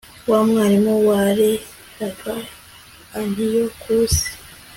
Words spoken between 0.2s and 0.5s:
wa